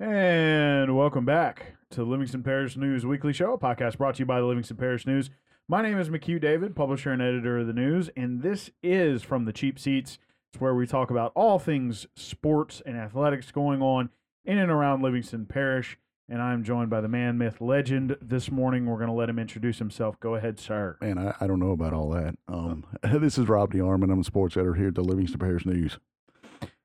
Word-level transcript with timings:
And 0.00 0.96
welcome 0.96 1.24
back 1.24 1.76
to 1.90 2.00
the 2.00 2.04
Livingston 2.04 2.42
Parish 2.42 2.76
News 2.76 3.06
Weekly 3.06 3.32
Show, 3.32 3.52
a 3.52 3.58
podcast 3.58 3.96
brought 3.96 4.16
to 4.16 4.22
you 4.22 4.26
by 4.26 4.40
the 4.40 4.46
Livingston 4.46 4.76
Parish 4.76 5.06
News. 5.06 5.30
My 5.68 5.82
name 5.82 6.00
is 6.00 6.08
McHugh 6.08 6.40
David, 6.40 6.74
publisher 6.74 7.12
and 7.12 7.22
editor 7.22 7.58
of 7.58 7.68
the 7.68 7.72
news, 7.72 8.10
and 8.16 8.42
this 8.42 8.70
is 8.82 9.22
from 9.22 9.44
the 9.44 9.52
cheap 9.52 9.78
seats. 9.78 10.18
It's 10.52 10.60
where 10.60 10.74
we 10.74 10.88
talk 10.88 11.12
about 11.12 11.30
all 11.36 11.60
things 11.60 12.08
sports 12.16 12.82
and 12.84 12.96
athletics 12.96 13.52
going 13.52 13.82
on 13.82 14.10
in 14.44 14.58
and 14.58 14.68
around 14.68 15.02
Livingston 15.02 15.46
Parish. 15.46 15.96
And 16.28 16.42
I'm 16.42 16.64
joined 16.64 16.90
by 16.90 17.00
the 17.00 17.08
man, 17.08 17.38
myth, 17.38 17.60
legend 17.60 18.16
this 18.20 18.50
morning. 18.50 18.86
We're 18.86 18.96
going 18.96 19.06
to 19.06 19.14
let 19.14 19.28
him 19.28 19.38
introduce 19.38 19.78
himself. 19.78 20.18
Go 20.18 20.34
ahead, 20.34 20.58
sir. 20.58 20.96
Man, 21.02 21.18
I, 21.18 21.34
I 21.40 21.46
don't 21.46 21.60
know 21.60 21.70
about 21.70 21.92
all 21.92 22.08
that. 22.10 22.34
Um, 22.48 22.84
this 23.20 23.38
is 23.38 23.46
Rob 23.46 23.72
DeArmond. 23.72 24.10
I'm 24.10 24.20
a 24.20 24.24
sports 24.24 24.56
editor 24.56 24.74
here 24.74 24.88
at 24.88 24.96
the 24.96 25.04
Livingston 25.04 25.38
Parish 25.38 25.64
News. 25.64 25.98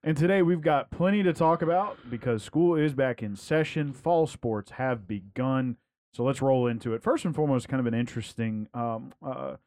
And 0.02 0.16
today 0.16 0.42
we've 0.42 0.62
got 0.62 0.92
plenty 0.92 1.24
to 1.24 1.34
talk 1.34 1.62
about 1.62 1.98
because 2.10 2.42
school 2.42 2.76
is 2.76 2.94
back 2.94 3.22
in 3.22 3.36
session. 3.36 3.92
Fall 3.92 4.28
sports 4.28 4.72
have 4.72 5.08
begun. 5.08 5.76
So 6.14 6.24
let's 6.24 6.42
roll 6.42 6.68
into 6.68 6.94
it. 6.94 7.04
First 7.04 7.26
and 7.26 7.36
foremost, 7.36 7.68
kind 7.68 7.82
of 7.82 7.86
an 7.86 7.94
interesting 7.94 8.70
um, 8.74 9.12
uh, 9.22 9.58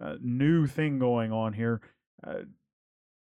uh, 0.00 0.14
new 0.20 0.68
thing 0.68 1.00
going 1.00 1.32
on 1.32 1.54
here. 1.54 1.80
Uh, 2.24 2.42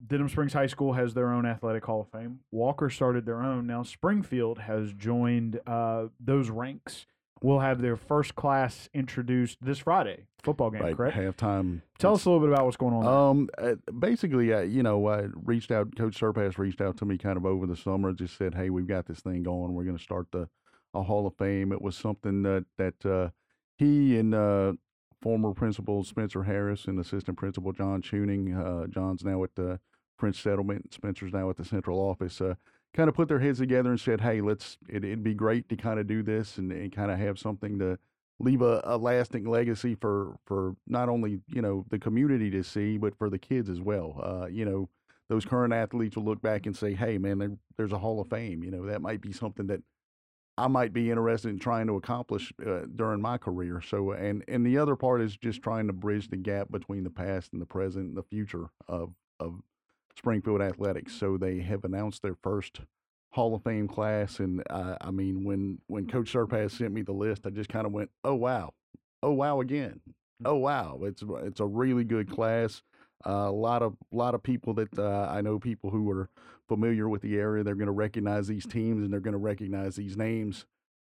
Denham 0.05 0.27
Springs 0.27 0.53
High 0.53 0.67
School 0.67 0.93
has 0.93 1.13
their 1.13 1.31
own 1.31 1.45
athletic 1.45 1.85
hall 1.85 2.01
of 2.01 2.09
fame. 2.09 2.41
Walker 2.51 2.89
started 2.89 3.25
their 3.25 3.41
own. 3.41 3.65
Now 3.65 3.83
Springfield 3.83 4.59
has 4.59 4.91
joined 4.91 5.61
uh, 5.65 6.07
those 6.19 6.49
ranks. 6.49 7.07
Will 7.41 7.59
have 7.59 7.81
their 7.81 7.95
first 7.95 8.35
class 8.35 8.89
introduced 8.93 9.57
this 9.61 9.79
Friday 9.79 10.25
football 10.43 10.71
game. 10.71 10.81
Right, 10.81 10.95
correct? 10.95 11.17
halftime. 11.17 11.81
Tell 11.99 12.13
us 12.13 12.25
a 12.25 12.29
little 12.29 12.45
bit 12.45 12.53
about 12.53 12.65
what's 12.65 12.77
going 12.77 12.93
on. 12.93 13.03
there. 13.03 13.13
Um, 13.13 13.49
uh, 13.57 13.91
basically, 13.91 14.53
uh, 14.53 14.61
you 14.61 14.81
know, 14.81 15.07
I 15.07 15.27
reached 15.43 15.71
out. 15.71 15.95
Coach 15.95 16.17
Surpass 16.17 16.57
reached 16.57 16.81
out 16.81 16.97
to 16.97 17.05
me 17.05 17.17
kind 17.17 17.37
of 17.37 17.45
over 17.45 17.67
the 17.67 17.75
summer. 17.75 18.13
Just 18.13 18.37
said, 18.37 18.55
"Hey, 18.55 18.69
we've 18.69 18.87
got 18.87 19.05
this 19.05 19.19
thing 19.19 19.43
going. 19.43 19.73
We're 19.73 19.83
going 19.83 19.97
to 19.97 20.03
start 20.03 20.27
the 20.31 20.49
a 20.93 21.03
Hall 21.03 21.27
of 21.27 21.35
Fame." 21.37 21.71
It 21.71 21.81
was 21.81 21.95
something 21.95 22.43
that 22.43 22.65
that 22.77 23.05
uh, 23.05 23.29
he 23.77 24.17
and 24.17 24.33
uh, 24.33 24.73
former 25.21 25.53
principal 25.53 26.03
Spencer 26.03 26.43
Harris 26.43 26.85
and 26.85 26.99
assistant 26.99 27.37
principal 27.37 27.73
John 27.73 28.01
Tuning. 28.01 28.53
Uh, 28.53 28.87
John's 28.87 29.23
now 29.23 29.43
at 29.43 29.55
the 29.55 29.79
French 30.17 30.41
Settlement. 30.41 30.93
Spencer's 30.93 31.33
now 31.33 31.49
at 31.49 31.57
the 31.57 31.65
central 31.65 31.99
office. 31.99 32.41
Kind 32.97 33.07
of 33.07 33.15
put 33.15 33.27
their 33.27 33.39
heads 33.39 33.59
together 33.59 33.91
and 33.91 33.99
said, 33.99 34.21
"Hey, 34.21 34.41
let's. 34.41 34.77
It, 34.89 35.05
it'd 35.05 35.23
be 35.23 35.35
great 35.35 35.69
to 35.69 35.77
kind 35.77 35.99
of 35.99 36.07
do 36.07 36.23
this 36.23 36.57
and, 36.57 36.71
and 36.71 36.91
kind 36.91 37.11
of 37.11 37.19
have 37.19 37.39
something 37.39 37.79
to." 37.79 37.97
leave 38.39 38.61
a, 38.61 38.81
a 38.83 38.97
lasting 38.97 39.45
legacy 39.45 39.95
for 39.95 40.37
for 40.45 40.75
not 40.85 41.09
only 41.09 41.39
you 41.47 41.61
know 41.61 41.85
the 41.89 41.97
community 41.97 42.49
to 42.51 42.63
see 42.63 42.97
but 42.97 43.17
for 43.17 43.29
the 43.29 43.39
kids 43.39 43.69
as 43.69 43.81
well 43.81 44.19
uh, 44.23 44.45
you 44.47 44.63
know 44.63 44.87
those 45.29 45.43
current 45.43 45.73
athletes 45.73 46.15
will 46.15 46.23
look 46.23 46.41
back 46.41 46.65
and 46.65 46.75
say 46.75 46.93
hey 46.93 47.17
man 47.17 47.39
there, 47.39 47.51
there's 47.77 47.91
a 47.91 47.97
hall 47.97 48.21
of 48.21 48.29
fame 48.29 48.63
you 48.63 48.71
know 48.71 48.85
that 48.85 49.01
might 49.01 49.21
be 49.21 49.31
something 49.31 49.67
that 49.67 49.81
i 50.57 50.67
might 50.67 50.93
be 50.93 51.09
interested 51.09 51.49
in 51.49 51.57
trying 51.57 51.87
to 51.87 51.95
accomplish 51.95 52.53
uh, 52.65 52.81
during 52.95 53.19
my 53.19 53.37
career 53.37 53.81
so 53.81 54.11
and 54.11 54.43
and 54.47 54.65
the 54.65 54.77
other 54.77 54.95
part 54.95 55.21
is 55.21 55.35
just 55.35 55.63
trying 55.63 55.87
to 55.87 55.93
bridge 55.93 56.29
the 56.29 56.37
gap 56.37 56.69
between 56.71 57.03
the 57.03 57.09
past 57.09 57.53
and 57.53 57.61
the 57.61 57.65
present 57.65 58.09
and 58.09 58.17
the 58.17 58.23
future 58.23 58.69
of 58.87 59.13
of 59.39 59.61
springfield 60.17 60.61
athletics 60.61 61.13
so 61.13 61.37
they 61.37 61.59
have 61.59 61.83
announced 61.85 62.21
their 62.21 62.35
first 62.41 62.81
Hall 63.31 63.53
of 63.53 63.63
Fame 63.63 63.87
class, 63.87 64.39
and 64.39 64.63
uh, 64.69 64.95
I 65.01 65.11
mean, 65.11 65.43
when 65.43 65.79
when 65.87 66.07
Coach 66.07 66.31
Surpass 66.31 66.73
sent 66.73 66.93
me 66.93 67.01
the 67.01 67.11
list, 67.11 67.45
I 67.45 67.49
just 67.49 67.69
kind 67.69 67.85
of 67.85 67.91
went, 67.91 68.09
"Oh 68.23 68.35
wow, 68.35 68.73
oh 69.21 69.31
wow 69.31 69.61
again, 69.61 70.01
oh 70.45 70.55
wow." 70.55 70.99
It's 71.03 71.23
it's 71.43 71.59
a 71.59 71.65
really 71.65 72.03
good 72.03 72.29
class. 72.29 72.81
Uh, 73.25 73.47
a 73.47 73.51
lot 73.51 73.81
of 73.83 73.95
lot 74.11 74.33
of 74.33 74.41
people 74.43 74.73
that 74.75 74.97
uh, 74.97 75.27
I 75.29 75.41
know, 75.41 75.59
people 75.59 75.89
who 75.89 76.09
are 76.09 76.29
familiar 76.67 77.07
with 77.07 77.21
the 77.21 77.37
area, 77.37 77.63
they're 77.63 77.75
going 77.75 77.87
to 77.87 77.91
recognize 77.91 78.47
these 78.47 78.65
teams 78.65 79.03
and 79.03 79.11
they're 79.11 79.19
going 79.19 79.33
to 79.33 79.37
recognize 79.37 79.95
these 79.95 80.17
names. 80.17 80.65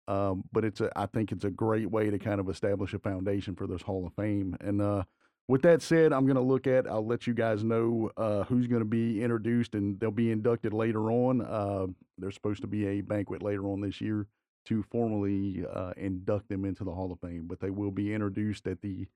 Um, 0.07 0.43
but 0.51 0.65
it's 0.65 0.81
a, 0.81 0.91
I 0.95 1.05
think 1.05 1.31
it's 1.31 1.45
a 1.45 1.51
great 1.51 1.91
way 1.91 2.09
to 2.09 2.17
kind 2.17 2.39
of 2.39 2.49
establish 2.49 2.93
a 2.93 2.99
foundation 2.99 3.55
for 3.55 3.67
this 3.67 3.83
Hall 3.83 4.07
of 4.07 4.13
Fame. 4.13 4.57
And 4.59 4.81
uh, 4.81 5.03
with 5.49 5.63
that 5.63 5.81
said, 5.81 6.13
I'm 6.13 6.25
going 6.25 6.35
to 6.35 6.43
look 6.43 6.67
at. 6.67 6.85
I'll 6.85 7.05
let 7.05 7.25
you 7.25 7.33
guys 7.33 7.63
know 7.63 8.11
uh, 8.17 8.43
who's 8.43 8.67
going 8.67 8.83
to 8.83 8.85
be 8.85 9.23
introduced, 9.23 9.73
and 9.73 9.99
they'll 9.99 10.11
be 10.11 10.29
inducted 10.29 10.73
later 10.73 11.09
on. 11.09 11.41
Uh, 11.41 11.87
there's 12.19 12.35
supposed 12.35 12.61
to 12.61 12.67
be 12.67 12.85
a 12.85 13.01
banquet 13.01 13.41
later 13.41 13.65
on 13.65 13.81
this 13.81 13.99
year 13.99 14.27
to 14.65 14.83
formally 14.91 15.65
uh, 15.73 15.91
induct 15.97 16.49
them 16.49 16.65
into 16.65 16.83
the 16.83 16.91
Hall 16.91 17.11
of 17.11 17.19
Fame, 17.19 17.45
but 17.47 17.59
they 17.59 17.71
will 17.71 17.89
be 17.89 18.13
introduced 18.13 18.67
at 18.67 18.79
the 18.83 19.07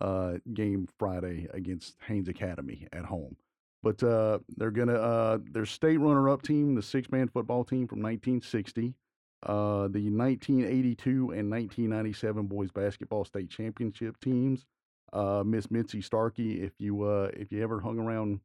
uh, 0.00 0.38
game 0.54 0.88
Friday 0.98 1.46
against 1.52 1.96
Haynes 2.08 2.28
Academy 2.28 2.88
at 2.94 3.04
home. 3.04 3.36
But 3.82 4.02
uh, 4.02 4.38
they're 4.56 4.70
gonna 4.70 4.94
uh, 4.94 5.38
their 5.50 5.66
state 5.66 5.98
runner-up 5.98 6.40
team, 6.40 6.74
the 6.74 6.82
six-man 6.82 7.28
football 7.28 7.64
team 7.64 7.86
from 7.86 7.98
1960. 7.98 8.94
Uh, 9.42 9.88
the 9.88 10.08
1982 10.08 11.10
and 11.32 11.50
1997 11.50 12.46
boys 12.46 12.70
basketball 12.70 13.26
state 13.26 13.50
championship 13.50 14.18
teams 14.20 14.64
uh, 15.12 15.42
Miss 15.44 15.70
Mitzi 15.70 16.00
Starkey. 16.00 16.62
If 16.62 16.72
you 16.78 17.02
uh, 17.02 17.30
if 17.34 17.52
you 17.52 17.62
ever 17.62 17.80
hung 17.80 17.98
around 17.98 18.40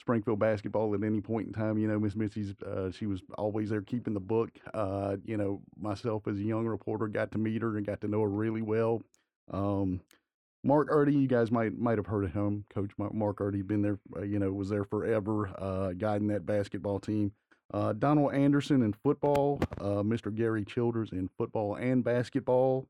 Springfield 0.00 0.38
basketball 0.38 0.94
at 0.94 1.02
any 1.02 1.20
point 1.20 1.48
in 1.48 1.52
time, 1.52 1.78
you 1.78 1.88
know 1.88 1.98
Miss 1.98 2.14
Mitzi's 2.14 2.54
uh, 2.62 2.90
she 2.90 3.06
was 3.06 3.22
always 3.38 3.70
there 3.70 3.82
keeping 3.82 4.14
the 4.14 4.20
book. 4.20 4.50
Uh, 4.74 5.16
you 5.24 5.36
know 5.36 5.62
myself 5.78 6.26
as 6.26 6.36
a 6.36 6.42
young 6.42 6.66
reporter 6.66 7.08
got 7.08 7.32
to 7.32 7.38
meet 7.38 7.62
her 7.62 7.76
and 7.76 7.86
got 7.86 8.00
to 8.02 8.08
know 8.08 8.20
her 8.22 8.28
really 8.28 8.62
well. 8.62 9.02
Um, 9.50 10.00
Mark 10.62 10.90
Erdy, 10.90 11.18
you 11.18 11.28
guys 11.28 11.50
might 11.50 11.78
might 11.78 11.98
have 11.98 12.06
heard 12.06 12.24
of 12.24 12.32
him. 12.32 12.64
Coach 12.72 12.90
Mark, 12.98 13.38
Erdy, 13.38 13.66
been 13.66 13.82
there, 13.82 13.98
uh, 14.16 14.22
you 14.22 14.38
know, 14.38 14.52
was 14.52 14.68
there 14.68 14.84
forever, 14.84 15.48
uh, 15.58 15.92
guiding 15.92 16.28
that 16.28 16.46
basketball 16.46 16.98
team. 16.98 17.32
Donald 18.00 18.34
Anderson 18.34 18.82
in 18.82 18.92
football, 18.92 19.60
Mr. 19.78 20.34
Gary 20.34 20.64
Childers 20.64 21.12
in 21.12 21.30
football 21.38 21.76
and 21.76 22.02
basketball. 22.02 22.88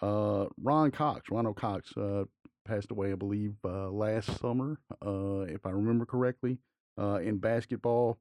Uh, 0.00 0.46
Ron 0.62 0.90
Cox, 0.90 1.30
Ronald 1.30 1.56
Cox, 1.56 1.96
uh, 1.96 2.24
passed 2.64 2.90
away, 2.90 3.12
I 3.12 3.16
believe, 3.16 3.54
uh, 3.64 3.90
last 3.90 4.38
summer, 4.40 4.78
uh, 5.04 5.40
if 5.40 5.66
I 5.66 5.70
remember 5.70 6.06
correctly, 6.06 6.58
uh, 6.98 7.16
in 7.16 7.38
basketball. 7.38 8.18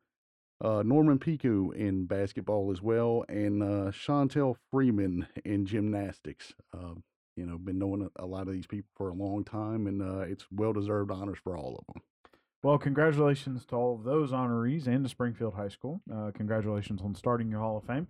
Uh, 0.63 0.81
Norman 0.81 1.19
Piku 1.19 1.75
in 1.75 2.05
basketball 2.05 2.71
as 2.71 2.81
well, 2.81 3.25
and 3.27 3.61
uh, 3.61 3.91
Chantel 3.91 4.55
Freeman 4.71 5.27
in 5.43 5.65
gymnastics. 5.65 6.53
Uh, 6.73 6.93
you 7.35 7.45
know, 7.45 7.57
been 7.57 7.79
knowing 7.79 8.09
a, 8.17 8.25
lot 8.25 8.47
of 8.47 8.53
these 8.53 8.67
people 8.67 8.89
for 8.95 9.09
a 9.09 9.13
long 9.13 9.43
time, 9.43 9.87
and 9.87 10.01
uh, 10.01 10.19
it's 10.19 10.45
well 10.51 10.71
deserved 10.71 11.11
honors 11.11 11.39
for 11.43 11.57
all 11.57 11.75
of 11.79 11.93
them. 11.93 12.03
Well, 12.61 12.77
congratulations 12.77 13.65
to 13.67 13.75
all 13.75 13.95
of 13.95 14.03
those 14.03 14.31
honorees 14.31 14.87
and 14.87 15.03
to 15.03 15.09
Springfield 15.09 15.55
High 15.55 15.69
School. 15.69 16.01
Uh, 16.13 16.31
congratulations 16.33 17.01
on 17.01 17.15
starting 17.15 17.49
your 17.49 17.59
Hall 17.59 17.77
of 17.77 17.83
Fame. 17.83 18.07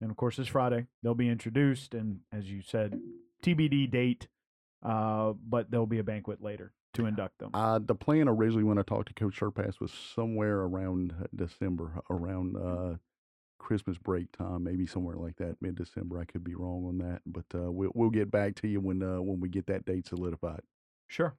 And 0.00 0.10
of 0.10 0.16
course, 0.16 0.36
this 0.36 0.48
Friday, 0.48 0.86
they'll 1.02 1.14
be 1.14 1.28
introduced. 1.28 1.94
And 1.94 2.20
as 2.32 2.50
you 2.50 2.62
said, 2.62 2.98
TBD 3.44 3.88
date, 3.88 4.26
uh, 4.82 5.32
but 5.48 5.70
there'll 5.70 5.86
be 5.86 5.98
a 5.98 6.04
banquet 6.04 6.42
later 6.42 6.72
to 6.94 7.06
induct 7.06 7.38
them. 7.38 7.50
Uh, 7.54 7.78
the 7.78 7.94
plan 7.94 8.28
originally, 8.28 8.64
when 8.64 8.78
I 8.78 8.82
talked 8.82 9.08
to 9.08 9.14
Coach 9.14 9.38
Surpass, 9.38 9.80
was 9.80 9.92
somewhere 10.14 10.60
around 10.60 11.14
December, 11.34 12.02
around 12.10 12.56
uh, 12.56 12.96
Christmas 13.58 13.96
break 13.98 14.30
time, 14.32 14.64
maybe 14.64 14.86
somewhere 14.86 15.16
like 15.16 15.36
that, 15.36 15.56
mid 15.60 15.76
December. 15.76 16.18
I 16.20 16.24
could 16.24 16.44
be 16.44 16.54
wrong 16.54 16.84
on 16.86 16.98
that, 16.98 17.22
but 17.26 17.46
uh, 17.54 17.70
we'll 17.70 17.92
we'll 17.94 18.10
get 18.10 18.30
back 18.30 18.56
to 18.56 18.68
you 18.68 18.80
when 18.80 19.02
uh, 19.02 19.22
when 19.22 19.40
we 19.40 19.48
get 19.48 19.66
that 19.66 19.84
date 19.84 20.06
solidified. 20.06 20.60
Sure. 21.08 21.34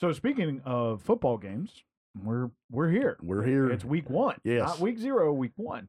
So 0.00 0.12
speaking 0.12 0.60
of 0.64 1.02
football 1.02 1.38
games, 1.38 1.82
we're 2.22 2.50
we're 2.70 2.90
here. 2.90 3.16
We're 3.22 3.44
here. 3.44 3.70
It's 3.70 3.84
week 3.84 4.10
one. 4.10 4.36
Yes. 4.44 4.68
Not 4.68 4.80
week 4.80 4.98
zero, 4.98 5.32
week 5.32 5.52
one. 5.56 5.88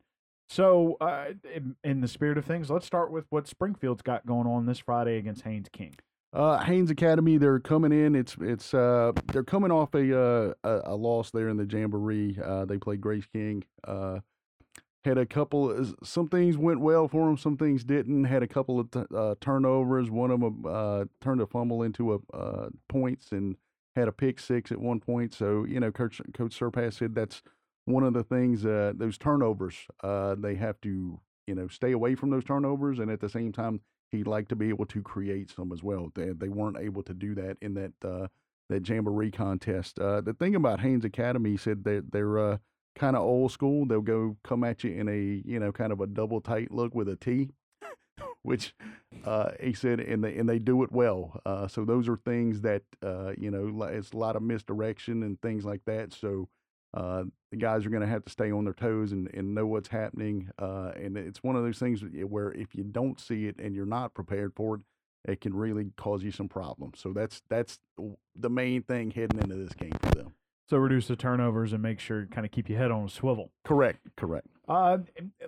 So, 0.50 0.98
uh, 1.02 1.30
in, 1.56 1.76
in 1.84 2.02
the 2.02 2.08
spirit 2.08 2.38
of 2.38 2.46
things, 2.46 2.70
let's 2.70 2.86
start 2.86 3.12
with 3.12 3.26
what 3.30 3.48
Springfield's 3.48 4.02
got 4.02 4.26
going 4.26 4.46
on 4.46 4.66
this 4.66 4.78
Friday 4.78 5.18
against 5.18 5.44
Haynes 5.44 5.70
King. 5.72 5.96
Uh, 6.34 6.58
Haynes 6.64 6.90
Academy, 6.90 7.38
they're 7.38 7.60
coming 7.60 7.92
in. 7.92 8.16
It's 8.16 8.36
it's 8.42 8.74
uh, 8.74 9.12
they're 9.32 9.44
coming 9.44 9.72
off 9.72 9.94
a, 9.94 10.20
uh, 10.20 10.54
a 10.64 10.96
loss 10.96 11.30
there 11.30 11.48
in 11.48 11.58
the 11.58 11.66
Jamboree. 11.66 12.40
Uh, 12.44 12.66
they 12.66 12.78
played 12.78 13.02
Grace 13.02 13.28
King. 13.32 13.64
Uh, 13.84 14.20
had 15.06 15.20
a 15.20 15.28
couple. 15.28 15.86
Some 16.04 16.30
things 16.30 16.58
went 16.58 16.80
well 16.80 17.08
for 17.08 17.28
them. 17.28 17.38
Some 17.38 17.56
things 17.56 17.84
didn't. 17.84 18.24
Had 18.24 18.42
a 18.42 18.48
couple 18.48 18.80
of 18.80 18.90
t- 18.90 19.04
uh, 19.16 19.36
turnovers. 19.42 20.10
One 20.10 20.32
of 20.32 20.40
them 20.40 21.10
turned 21.22 21.42
a 21.42 21.46
fumble 21.46 21.84
into 21.84 22.14
a 22.34 22.70
points 22.90 23.32
and 23.32 23.56
had 23.96 24.08
a 24.08 24.12
pick 24.12 24.40
six 24.40 24.72
at 24.72 24.80
one 24.80 25.00
point. 25.00 25.36
So 25.36 25.66
you 25.66 25.80
know, 25.80 25.92
Coach 25.92 26.20
Coach 26.34 26.54
Surpass 26.56 26.98
said 26.98 27.14
that's 27.14 27.44
one 27.86 28.04
of 28.04 28.14
the 28.14 28.24
things. 28.24 28.64
Those 28.64 29.20
turnovers, 29.20 29.76
they 30.02 30.56
have 30.56 30.82
to 30.82 31.20
you 31.46 31.54
know 31.54 31.68
stay 31.68 31.92
away 31.92 32.16
from 32.16 32.32
those 32.32 32.44
turnovers, 32.44 32.98
and 32.98 33.12
at 33.12 33.20
the 33.20 33.30
same 33.30 33.52
time, 33.52 33.82
he'd 34.14 34.28
like 34.28 34.48
to 34.48 34.56
be 34.56 34.70
able 34.70 34.86
to 34.86 35.02
create 35.02 35.50
some 35.50 35.72
as 35.74 35.84
well. 35.84 36.12
They 36.16 36.30
they 36.30 36.48
weren't 36.48 36.78
able 36.80 37.04
to 37.04 37.14
do 37.14 37.36
that 37.36 37.58
in 37.62 37.74
that 37.74 37.94
uh, 38.04 38.28
that 38.70 38.88
jamboree 38.88 39.32
contest. 39.32 40.00
Uh, 40.00 40.22
the 40.22 40.34
thing 40.34 40.56
about 40.56 40.80
Haynes 40.80 41.04
Academy 41.04 41.52
he 41.52 41.58
said 41.58 41.84
that 41.84 42.12
they're 42.12 42.40
uh, 42.40 42.58
kind 42.96 43.16
of 43.16 43.24
old 43.24 43.52
school. 43.52 43.86
They'll 43.86 44.02
go 44.02 44.38
come 44.44 44.64
at 44.64 44.84
you 44.84 44.92
in 44.92 45.10
a 45.10 45.42
you 45.46 45.60
know 45.60 45.72
kind 45.72 45.92
of 45.92 46.00
a 46.00 46.08
double 46.08 46.40
tight 46.40 46.72
look 46.72 46.96
with 46.96 47.10
a 47.10 47.16
T, 47.16 47.50
which 48.44 48.74
uh, 49.26 49.52
he 49.60 49.74
said, 49.74 50.00
and 50.00 50.24
they 50.24 50.38
and 50.38 50.48
they 50.48 50.60
do 50.60 50.84
it 50.84 50.92
well. 50.92 51.42
Uh, 51.46 51.68
so 51.68 51.84
those 51.84 52.08
are 52.08 52.18
things 52.18 52.62
that 52.62 52.84
uh, 53.02 53.34
you 53.38 53.52
know 53.52 53.84
it's 53.84 54.12
a 54.12 54.18
lot 54.18 54.36
of 54.36 54.42
misdirection 54.42 55.24
and 55.24 55.42
things 55.42 55.66
like 55.66 55.82
that. 55.86 56.14
So 56.14 56.48
uh, 56.94 57.24
the 57.52 57.58
guys 57.58 57.86
are 57.86 57.90
going 57.90 58.02
to 58.02 58.08
have 58.08 58.26
to 58.26 58.32
stay 58.32 58.52
on 58.52 58.66
their 58.66 58.74
toes 58.74 59.12
and, 59.12 59.30
and 59.34 59.56
know 59.56 59.66
what's 59.66 59.90
happening. 59.90 60.50
Uh, 60.60 60.92
and 60.96 61.18
it's 61.18 61.44
one 61.44 61.56
of 61.56 61.64
those 61.64 61.80
things 61.80 62.04
where 62.28 62.52
if 62.52 62.76
you 62.76 62.84
don't 62.84 63.20
see 63.20 63.48
it 63.48 63.58
and 63.60 63.76
you're 63.76 63.86
not 63.86 64.14
prepared 64.14 64.54
for 64.56 64.76
it, 64.76 64.82
it 65.26 65.42
can 65.42 65.56
really 65.56 65.92
cause 65.96 66.24
you 66.24 66.32
some 66.32 66.50
problems. 66.50 67.00
So 67.00 67.14
that's 67.14 67.42
that's 67.50 67.80
the 68.36 68.50
main 68.50 68.84
thing 68.84 69.12
heading 69.12 69.40
into 69.40 69.56
this 69.56 69.74
game 69.74 69.94
for 70.02 70.16
them. 70.16 70.34
So 70.70 70.78
reduce 70.78 71.08
the 71.08 71.16
turnovers 71.16 71.74
and 71.74 71.82
make 71.82 72.00
sure 72.00 72.26
kind 72.26 72.46
of 72.46 72.52
keep 72.52 72.70
your 72.70 72.80
head 72.80 72.92
on 72.92 73.06
a 73.06 73.10
swivel. 73.10 73.52
Correct, 73.64 74.00
correct. 74.16 74.48
Uh, 74.68 75.00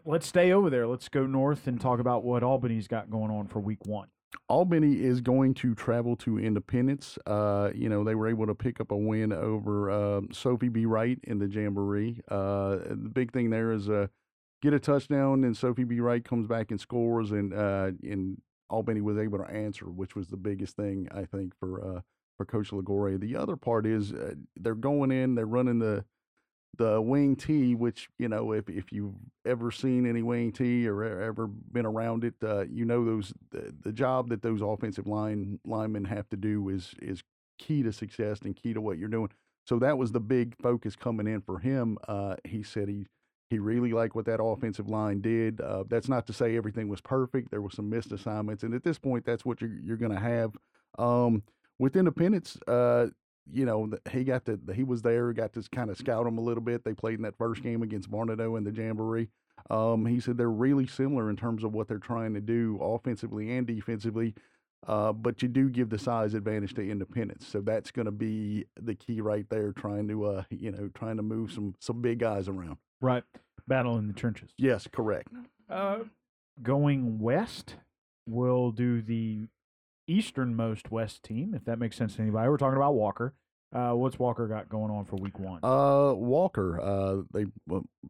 let's 0.06 0.28
stay 0.28 0.52
over 0.52 0.70
there. 0.70 0.88
Let's 0.88 1.10
go 1.10 1.26
north 1.26 1.68
and 1.68 1.80
talk 1.80 2.00
about 2.00 2.24
what 2.24 2.44
Albany's 2.44 2.88
got 2.88 3.10
going 3.10 3.32
on 3.32 3.48
for 3.48 3.60
week 3.60 3.86
one. 3.86 4.08
Albany 4.48 5.02
is 5.02 5.22
going 5.22 5.54
to 5.56 5.76
travel 5.76 6.16
to 6.18 6.40
Independence. 6.40 7.18
Uh, 7.26 7.72
you 7.74 7.90
know, 7.90 8.04
they 8.04 8.16
were 8.16 8.28
able 8.28 8.48
to 8.48 8.56
pick 8.56 8.80
up 8.80 8.92
a 8.92 8.98
win 8.98 9.34
over 9.34 9.90
uh, 9.90 10.22
Sophie 10.32 10.70
B. 10.70 10.86
Wright 10.86 11.20
in 11.24 11.40
the 11.40 11.48
Jamboree. 11.48 12.22
Uh, 12.30 12.78
the 12.90 13.10
big 13.12 13.32
thing 13.32 13.50
there 13.50 13.72
is 13.72 13.90
uh, 13.90 14.08
get 14.62 14.74
a 14.74 14.80
touchdown, 14.80 15.44
and 15.44 15.56
Sophie 15.56 15.84
B. 15.84 16.00
Wright 16.00 16.24
comes 16.24 16.48
back 16.48 16.72
and 16.72 16.80
scores, 16.80 17.32
and 17.32 17.54
uh, 17.54 17.92
and 18.04 18.42
Albany 18.70 19.02
was 19.02 19.18
able 19.18 19.38
to 19.40 19.46
answer, 19.46 19.86
which 19.86 20.16
was 20.16 20.28
the 20.28 20.38
biggest 20.38 20.76
thing 20.76 21.08
I 21.12 21.26
think 21.26 21.54
for 21.60 21.98
uh, 21.98 22.02
for 22.38 22.46
Coach 22.46 22.72
Ligore. 22.72 23.20
The 23.20 23.36
other 23.36 23.56
part 23.56 23.86
is 23.86 24.14
they're 24.56 24.76
going 24.76 25.12
in, 25.12 25.36
they're 25.36 25.46
running 25.46 25.80
the 25.80 26.06
the 26.78 27.02
wing 27.02 27.36
T, 27.36 27.76
which 27.76 28.10
you 28.18 28.28
know 28.28 28.52
if 28.52 28.70
if 28.70 28.92
you've 28.92 29.16
ever 29.46 29.72
seen 29.72 30.06
any 30.06 30.22
wing 30.22 30.52
T 30.52 30.88
or 30.88 31.04
ever 31.04 31.48
been 31.48 31.86
around 31.86 32.24
it, 32.24 32.36
uh, 32.44 32.66
you 32.66 32.86
know 32.86 33.04
those 33.06 33.34
the, 33.52 33.74
the 33.84 33.92
job 33.92 34.30
that 34.30 34.42
those 34.42 34.62
offensive 34.62 35.08
line 35.08 35.60
linemen 35.66 36.06
have 36.06 36.30
to 36.30 36.38
do 36.38 36.70
is 36.70 36.94
is 37.02 37.24
key 37.58 37.84
to 37.84 37.92
success 37.92 38.42
and 38.42 38.56
key 38.56 38.74
to 38.74 38.82
what 38.82 38.98
you're 38.98 39.10
doing. 39.10 39.30
So 39.66 39.80
that 39.80 39.98
was 39.98 40.12
the 40.12 40.20
big 40.20 40.56
focus 40.62 40.96
coming 40.96 41.28
in 41.28 41.42
for 41.42 41.60
him. 41.60 41.98
Uh, 42.08 42.36
he 42.44 42.64
said 42.64 42.88
he 42.88 43.08
he 43.50 43.60
really 43.60 43.92
liked 43.92 44.16
what 44.16 44.26
that 44.26 44.42
offensive 44.42 44.90
line 44.90 45.22
did. 45.22 45.62
Uh, 45.62 45.84
that's 45.88 46.10
not 46.10 46.28
to 46.28 46.34
say 46.34 46.58
everything 46.58 46.88
was 46.88 47.02
perfect. 47.02 47.52
There 47.52 47.62
were 47.62 47.70
some 47.70 47.90
missed 47.90 48.12
assignments, 48.12 48.64
and 48.64 48.74
at 48.74 48.84
this 48.84 48.98
point, 48.98 49.26
that's 49.26 49.46
what 49.46 49.62
you're 49.62 49.78
you're 49.84 49.98
going 49.98 50.12
to 50.14 50.20
have. 50.20 50.56
Um, 50.98 51.44
with 51.78 51.96
Independence, 51.96 52.58
uh, 52.68 53.08
you 53.52 53.66
know, 53.66 53.90
he 54.12 54.24
got 54.24 54.46
to 54.46 54.60
he 54.74 54.84
was 54.84 55.02
there, 55.02 55.32
got 55.34 55.54
to 55.54 55.64
kind 55.72 55.90
of 55.90 55.98
scout 55.98 56.26
them 56.26 56.38
a 56.38 56.42
little 56.42 56.64
bit. 56.64 56.84
They 56.84 56.94
played 56.94 57.16
in 57.16 57.24
that 57.24 57.38
first 57.38 57.62
game 57.62 57.84
against 57.84 58.10
Barnado 58.10 58.58
in 58.58 58.64
the 58.64 58.72
Jamboree. 58.72 59.30
Um, 59.70 60.06
he 60.06 60.20
said 60.20 60.38
they're 60.38 60.50
really 60.50 60.88
similar 60.88 61.30
in 61.30 61.36
terms 61.36 61.64
of 61.64 61.74
what 61.74 61.88
they're 61.88 61.98
trying 61.98 62.34
to 62.34 62.42
do 62.42 62.78
offensively 62.82 63.56
and 63.56 63.66
defensively. 63.66 64.36
Uh, 64.88 65.12
but 65.12 65.42
you 65.42 65.48
do 65.48 65.70
give 65.70 65.90
the 65.90 65.98
size 65.98 66.36
advantage 66.36 66.76
to 66.76 66.88
Independence, 66.88 67.48
so 67.48 67.60
that's 67.60 67.90
going 67.90 68.06
to 68.06 68.12
be 68.12 68.66
the 68.80 68.94
key 68.94 69.20
right 69.20 69.48
there. 69.50 69.72
Trying 69.72 70.08
to, 70.10 70.26
uh, 70.26 70.44
you 70.52 70.72
know, 70.72 70.90
trying 70.94 71.18
to 71.18 71.24
move 71.24 71.52
some 71.52 71.74
some 71.80 72.02
big 72.02 72.20
guys 72.20 72.48
around. 72.48 72.78
Right, 73.02 73.24
battle 73.68 73.98
in 73.98 74.08
the 74.08 74.14
trenches. 74.14 74.52
Yes, 74.58 74.88
correct. 74.92 75.30
Uh, 75.70 76.00
going 76.62 77.18
west, 77.18 77.76
we'll 78.28 78.72
do 78.72 79.02
the 79.02 79.48
easternmost 80.08 80.92
West 80.92 81.24
team, 81.24 81.54
if 81.54 81.66
that 81.66 81.80
makes 81.80 81.96
sense 81.96 82.16
to 82.16 82.22
anybody. 82.22 82.50
We're 82.50 82.58
talking 82.58 82.78
about 82.78 82.96
Walker. 82.96 83.34
Uh, 83.74 83.92
what's 83.92 84.18
Walker 84.18 84.48
got 84.48 84.70
going 84.70 84.90
on 84.90 85.04
for 85.04 85.18
week 85.18 85.38
one? 85.38 85.60
Uh, 85.62 86.14
Walker, 86.14 86.80
uh, 86.80 87.24
they 87.34 87.46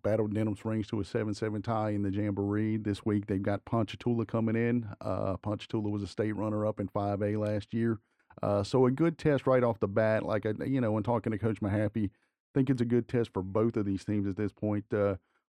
battled 0.04 0.34
Denham 0.34 0.56
Springs 0.56 0.86
to 0.88 1.00
a 1.00 1.06
7 1.06 1.34
7 1.34 1.62
tie 1.62 1.90
in 1.90 2.04
the 2.04 2.12
Jamboree. 2.12 2.78
This 2.78 3.04
week 3.04 3.26
they've 3.26 3.42
got 3.42 3.66
Ponchatoula 3.66 4.26
coming 4.28 4.56
in. 4.56 4.88
Uh, 5.02 5.38
Ponchatoula 5.38 5.90
was 5.90 6.04
a 6.04 6.08
state 6.08 6.36
runner 6.36 6.68
up 6.68 6.80
in 6.80 6.88
5A 6.88 7.40
last 7.40 7.74
year. 7.74 8.00
Uh, 8.44 8.64
so 8.64 8.86
a 8.86 8.92
good 8.92 9.18
test 9.18 9.48
right 9.48 9.64
off 9.64 9.80
the 9.80 9.88
bat. 9.88 10.24
Like, 10.24 10.46
I, 10.46 10.54
you 10.66 10.82
know, 10.82 10.92
when 10.92 11.04
talking 11.04 11.32
to 11.32 11.40
Coach 11.40 11.62
Mahaffey, 11.62 12.10
I 12.10 12.52
think 12.54 12.70
it's 12.70 12.82
a 12.82 12.86
good 12.86 13.08
test 13.08 13.32
for 13.34 13.42
both 13.42 13.76
of 13.76 13.86
these 13.86 14.06
teams 14.06 14.28
at 14.28 14.36
this 14.36 14.52
point. 14.52 14.86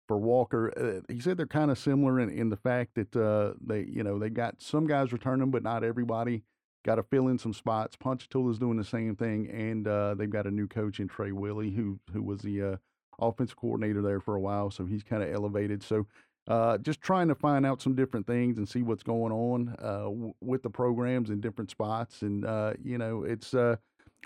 For 0.07 0.17
Walker. 0.17 0.73
Uh, 0.77 1.13
he 1.13 1.19
said 1.19 1.37
they're 1.37 1.47
kind 1.47 1.71
of 1.71 1.77
similar 1.79 2.19
in, 2.19 2.29
in 2.29 2.49
the 2.49 2.57
fact 2.57 2.95
that 2.95 3.15
uh, 3.15 3.53
they, 3.59 3.81
you 3.81 4.03
know, 4.03 4.19
they 4.19 4.29
got 4.29 4.61
some 4.61 4.85
guys 4.85 5.11
returning, 5.11 5.51
but 5.51 5.63
not 5.63 5.83
everybody. 5.83 6.43
Got 6.83 6.95
to 6.95 7.03
fill 7.03 7.27
in 7.29 7.39
some 7.39 7.53
spots. 7.53 7.95
Ponchatoula 7.95 8.51
is 8.51 8.59
doing 8.59 8.77
the 8.77 8.83
same 8.83 9.15
thing, 9.15 9.49
and 9.49 9.87
uh, 9.87 10.13
they've 10.13 10.29
got 10.29 10.45
a 10.45 10.51
new 10.51 10.67
coach 10.67 10.99
in 10.99 11.07
Trey 11.07 11.31
Willie, 11.31 11.71
who 11.71 11.99
who 12.13 12.21
was 12.21 12.41
the 12.41 12.61
uh, 12.61 12.75
offensive 13.19 13.57
coordinator 13.57 14.03
there 14.03 14.19
for 14.19 14.35
a 14.35 14.39
while, 14.39 14.69
so 14.69 14.85
he's 14.85 15.03
kind 15.03 15.23
of 15.23 15.33
elevated. 15.33 15.83
So. 15.83 16.07
Uh, 16.47 16.77
just 16.77 17.01
trying 17.01 17.27
to 17.27 17.33
find 17.33 17.65
out 17.65 17.81
some 17.81 17.95
different 17.95 18.27
things 18.27 18.59
and 18.59 18.69
see 18.69 18.83
what's 18.83 19.01
going 19.01 19.31
on 19.31 19.75
uh, 19.79 20.03
w- 20.03 20.33
with 20.41 20.61
the 20.61 20.69
programs 20.69 21.31
in 21.31 21.41
different 21.41 21.71
spots, 21.71 22.21
and 22.21 22.45
you 22.83 22.99
know, 22.99 23.23
it's 23.23 23.55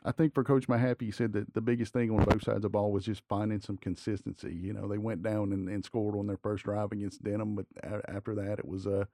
I 0.06 0.12
think 0.12 0.34
for 0.34 0.44
Coach 0.44 0.68
Mahaffey, 0.68 1.02
he 1.02 1.12
said 1.12 1.34
that 1.34 1.54
the 1.54 1.62
biggest 1.62 1.92
thing 1.92 2.10
on 2.10 2.24
both 2.24 2.44
sides 2.44 2.58
of 2.58 2.62
the 2.62 2.70
ball 2.70 2.92
was 2.92 3.06
just 3.06 3.22
finding 3.28 3.60
some 3.60 3.78
consistency. 3.78 4.54
You 4.54 4.74
know, 4.74 4.88
they 4.88 4.98
went 4.98 5.24
down 5.24 5.52
and, 5.52 5.68
and 5.68 5.84
scored 5.84 6.16
on 6.16 6.28
their 6.28 6.38
first 6.38 6.64
drive 6.64 6.92
against 6.92 7.24
Denham, 7.24 7.56
but 7.56 7.66
a- 7.84 8.10
after 8.10 8.34
that, 8.36 8.60
it 8.60 8.68
was 8.68 8.88
uh, 8.88 9.06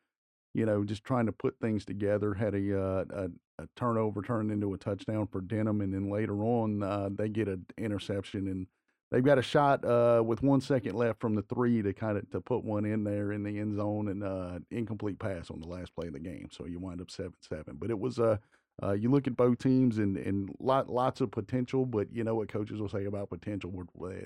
you 0.55 0.65
know, 0.65 0.85
just 0.85 1.03
trying 1.03 1.25
to 1.25 1.33
put 1.33 1.59
things 1.59 1.83
together. 1.83 2.33
Had 2.33 2.55
a 2.55 2.81
uh, 2.81 3.05
a, 3.09 3.63
a, 3.63 3.67
turnover 3.75 4.21
turned 4.21 4.51
into 4.51 4.73
a 4.73 4.77
touchdown 4.77 5.27
for 5.27 5.41
Denham, 5.41 5.81
and 5.81 5.93
then 5.93 6.09
later 6.09 6.41
on, 6.43 6.81
uh, 6.81 7.09
they 7.11 7.27
get 7.27 7.49
an 7.49 7.65
interception, 7.77 8.47
and 8.47 8.65
they've 9.11 9.23
got 9.23 9.37
a 9.37 9.41
shot 9.41 9.83
uh, 9.83 10.23
with 10.25 10.41
one 10.41 10.61
second 10.61 10.95
left 10.95 11.19
from 11.19 11.35
the 11.35 11.41
three 11.41 11.81
to 11.81 11.91
kind 11.91 12.17
of 12.17 12.29
to 12.31 12.39
put 12.39 12.63
one 12.63 12.85
in 12.85 13.03
there 13.03 13.33
in 13.33 13.43
the 13.43 13.59
end 13.59 13.75
zone, 13.75 14.07
and 14.07 14.23
uh, 14.23 14.59
incomplete 14.71 15.19
pass 15.19 15.51
on 15.51 15.59
the 15.59 15.67
last 15.67 15.93
play 15.93 16.07
of 16.07 16.13
the 16.13 16.19
game. 16.19 16.47
So 16.49 16.65
you 16.65 16.79
wind 16.79 17.01
up 17.01 17.11
seven 17.11 17.33
seven. 17.41 17.75
But 17.77 17.89
it 17.89 17.99
was 17.99 18.17
a 18.17 18.39
uh, 18.81 18.87
uh, 18.87 18.91
you 18.93 19.09
look 19.09 19.27
at 19.27 19.35
both 19.35 19.57
teams 19.59 19.97
and, 19.97 20.17
and 20.17 20.53
lot, 20.59 20.89
lots 20.89 21.21
of 21.21 21.31
potential, 21.31 21.85
but 21.85 22.07
you 22.11 22.23
know 22.23 22.35
what 22.35 22.49
coaches 22.49 22.79
will 22.79 22.89
say 22.89 23.05
about 23.05 23.29
potential 23.29 23.71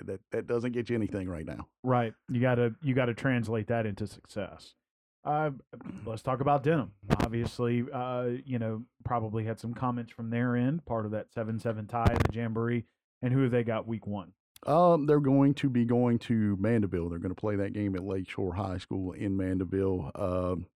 that 0.04 0.20
that 0.32 0.46
doesn't 0.46 0.72
get 0.72 0.88
you 0.88 0.96
anything 0.96 1.28
right 1.28 1.46
now. 1.46 1.66
Right. 1.82 2.14
You 2.28 2.40
gotta 2.40 2.74
you 2.82 2.94
gotta 2.94 3.14
translate 3.14 3.68
that 3.68 3.86
into 3.86 4.06
success. 4.06 4.74
Uh, 5.22 5.50
let's 6.06 6.22
talk 6.22 6.40
about 6.40 6.62
Denham. 6.62 6.92
Obviously, 7.22 7.84
uh, 7.92 8.28
you 8.44 8.58
know, 8.58 8.82
probably 9.04 9.44
had 9.44 9.60
some 9.60 9.74
comments 9.74 10.12
from 10.12 10.30
their 10.30 10.56
end, 10.56 10.84
part 10.86 11.04
of 11.04 11.12
that 11.12 11.32
seven 11.32 11.58
seven 11.58 11.86
tie 11.86 12.10
in 12.10 12.18
the 12.18 12.32
jamboree. 12.32 12.84
And 13.22 13.32
who 13.32 13.42
have 13.42 13.50
they 13.50 13.64
got 13.64 13.86
week 13.86 14.06
one? 14.06 14.32
Um, 14.66 15.06
they're 15.06 15.20
going 15.20 15.54
to 15.54 15.68
be 15.68 15.84
going 15.84 16.18
to 16.20 16.56
Mandeville. 16.58 17.08
They're 17.08 17.18
going 17.18 17.34
to 17.34 17.40
play 17.40 17.56
that 17.56 17.72
game 17.72 17.94
at 17.94 18.04
Lakeshore 18.04 18.54
High 18.54 18.78
School 18.78 19.12
in 19.12 19.36
Mandeville. 19.36 20.10
Um, 20.14 20.66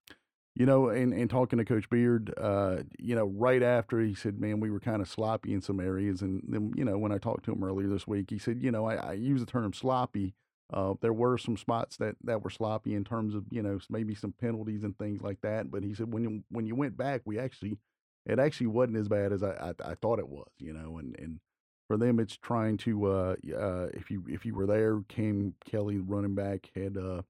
you 0.57 0.67
know, 0.67 0.89
and, 0.89 1.13
and 1.13 1.29
talking 1.29 1.59
to 1.59 1.65
Coach 1.65 1.91
Beard, 1.91 2.33
uh, 2.37 2.79
you 2.99 3.17
know, 3.17 3.27
right 3.27 3.63
after 3.63 4.01
he 4.01 4.15
said, 4.15 4.41
man, 4.41 4.61
we 4.61 4.71
were 4.71 4.79
kind 4.79 5.03
of 5.03 5.09
sloppy 5.09 5.53
in 5.53 5.61
some 5.61 5.81
areas. 5.81 6.23
And 6.23 6.43
then, 6.47 6.73
you 6.77 6.85
know, 6.85 6.97
when 6.97 7.11
I 7.11 7.19
talked 7.19 7.45
to 7.47 7.53
him 7.53 7.65
earlier 7.65 7.89
this 7.89 8.07
week, 8.07 8.31
he 8.31 8.39
said, 8.39 8.63
you 8.63 8.71
know, 8.71 8.87
I, 8.87 8.95
I 8.95 9.13
use 9.15 9.41
the 9.41 9.47
term 9.47 9.73
sloppy. 9.73 10.35
Uh, 10.73 10.95
there 11.01 11.13
were 11.13 11.39
some 11.39 11.57
spots 11.57 11.97
that, 11.97 12.17
that 12.23 12.43
were 12.43 12.51
sloppy 12.51 12.95
in 12.95 13.05
terms 13.05 13.35
of, 13.35 13.45
you 13.51 13.63
know, 13.63 13.81
maybe 13.91 14.15
some 14.15 14.33
penalties 14.33 14.85
and 14.85 14.97
things 14.97 15.23
like 15.23 15.41
that. 15.43 15.71
But 15.73 15.83
he 15.83 15.93
said, 15.93 16.13
when 16.13 16.23
you, 16.23 16.45
when 16.51 16.67
you 16.67 16.77
went 16.77 16.97
back, 16.97 17.23
we 17.25 17.39
actually, 17.39 17.77
it 18.25 18.39
actually 18.39 18.69
wasn't 18.69 18.99
as 18.99 19.09
bad 19.09 19.33
as 19.33 19.43
I, 19.43 19.51
I, 19.51 19.91
I 19.91 19.95
thought 19.95 20.21
it 20.21 20.29
was, 20.29 20.49
you 20.59 20.73
know, 20.73 20.99
and, 20.99 21.17
and 21.19 21.41
for 21.89 21.97
them, 21.97 22.21
it's 22.21 22.37
trying 22.37 22.77
to, 22.79 23.07
uh, 23.07 23.35
uh, 23.59 23.89
if 23.93 24.11
you, 24.11 24.25
if 24.29 24.47
you 24.47 24.55
were 24.55 24.67
there, 24.67 25.03
Cam 25.09 25.55
Kelly, 25.65 25.99
running 25.99 26.35
back, 26.35 26.71
had, 26.75 26.97
uh, 26.97 27.23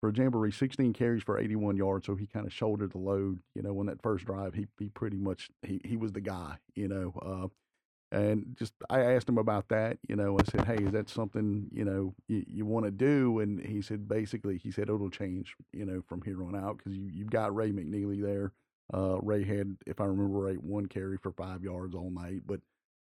for 0.00 0.12
Jamboree, 0.12 0.52
16 0.52 0.92
carries 0.92 1.22
for 1.22 1.38
81 1.38 1.76
yards. 1.76 2.06
So 2.06 2.14
he 2.14 2.26
kind 2.26 2.46
of 2.46 2.52
shouldered 2.52 2.92
the 2.92 2.98
load. 2.98 3.40
You 3.54 3.62
know, 3.62 3.78
on 3.78 3.86
that 3.86 4.02
first 4.02 4.24
drive, 4.24 4.54
he 4.54 4.66
he 4.78 4.88
pretty 4.88 5.18
much 5.18 5.50
he 5.62 5.80
he 5.84 5.96
was 5.96 6.12
the 6.12 6.20
guy. 6.20 6.56
You 6.74 6.88
know, 6.88 7.12
uh, 7.20 7.48
and 8.16 8.56
just 8.58 8.72
I 8.88 9.02
asked 9.02 9.28
him 9.28 9.38
about 9.38 9.68
that. 9.68 9.98
You 10.08 10.16
know, 10.16 10.38
I 10.38 10.44
said, 10.50 10.64
hey, 10.64 10.82
is 10.82 10.92
that 10.92 11.10
something 11.10 11.68
you 11.72 11.84
know 11.84 12.14
you, 12.28 12.44
you 12.46 12.66
want 12.66 12.86
to 12.86 12.90
do? 12.90 13.40
And 13.40 13.60
he 13.60 13.82
said 13.82 14.08
basically 14.08 14.58
he 14.58 14.70
said 14.70 14.84
it'll 14.84 15.10
change. 15.10 15.54
You 15.72 15.84
know, 15.84 16.02
from 16.08 16.22
here 16.22 16.42
on 16.42 16.56
out 16.56 16.78
because 16.78 16.96
you 16.96 17.10
you've 17.12 17.30
got 17.30 17.54
Ray 17.54 17.70
McNeely 17.70 18.22
there. 18.22 18.52
Uh, 18.92 19.18
Ray 19.22 19.44
had, 19.44 19.76
if 19.86 20.00
I 20.00 20.04
remember 20.04 20.40
right, 20.40 20.60
one 20.60 20.86
carry 20.86 21.16
for 21.16 21.30
five 21.32 21.62
yards 21.62 21.94
all 21.94 22.10
night, 22.10 22.42
but. 22.46 22.60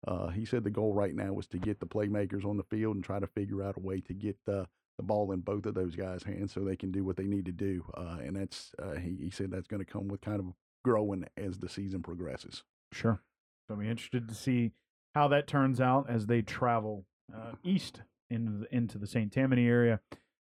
Uh, 0.04 0.30
he 0.30 0.44
said 0.44 0.64
the 0.64 0.68
goal 0.68 0.92
right 0.92 1.14
now 1.14 1.32
was 1.32 1.46
to 1.46 1.58
get 1.58 1.78
the 1.78 1.86
playmakers 1.86 2.44
on 2.44 2.56
the 2.56 2.64
field 2.64 2.96
and 2.96 3.04
try 3.04 3.20
to 3.20 3.26
figure 3.28 3.62
out 3.62 3.76
a 3.76 3.80
way 3.80 4.00
to 4.00 4.12
get 4.12 4.36
uh, 4.48 4.64
the 4.96 5.02
ball 5.02 5.32
in 5.32 5.40
both 5.40 5.66
of 5.66 5.74
those 5.74 5.96
guys' 5.96 6.22
hands 6.22 6.52
so 6.52 6.60
they 6.60 6.76
can 6.76 6.92
do 6.92 7.04
what 7.04 7.16
they 7.16 7.24
need 7.24 7.46
to 7.46 7.52
do. 7.52 7.84
Uh, 7.94 8.18
and 8.24 8.36
that's 8.36 8.72
uh, 8.80 8.94
he, 8.94 9.16
he 9.20 9.30
said 9.30 9.50
that's 9.50 9.66
going 9.66 9.84
to 9.84 9.90
come 9.90 10.08
with 10.08 10.20
kind 10.20 10.40
of 10.40 10.52
growing 10.84 11.24
as 11.36 11.58
the 11.58 11.68
season 11.68 12.02
progresses. 12.02 12.62
Sure. 12.92 13.20
So 13.68 13.74
I'm 13.74 13.82
interested 13.82 14.28
to 14.28 14.34
see 14.34 14.72
how 15.14 15.28
that 15.28 15.46
turns 15.46 15.80
out 15.80 16.08
as 16.08 16.26
they 16.26 16.42
travel 16.42 17.04
uh, 17.34 17.52
east 17.62 18.02
into 18.30 18.52
the, 18.52 18.74
into 18.74 18.98
the 18.98 19.06
St. 19.06 19.32
Tammany 19.32 19.66
area. 19.66 20.00